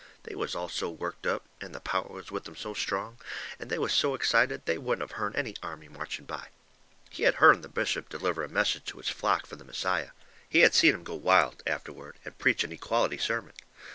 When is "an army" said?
5.35-5.89